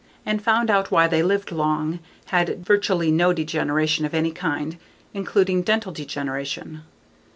And 0.25 0.41
found 0.41 0.71
out 0.71 0.89
why 0.89 1.05
they 1.05 1.21
lived 1.21 1.51
long, 1.51 1.99
had 2.29 2.65
virtually 2.65 3.11
no 3.11 3.33
degeneration 3.33 4.03
of 4.03 4.15
any 4.15 4.31
kind 4.31 4.77
including 5.13 5.61
dental 5.61 5.91
degeneration. 5.91 6.81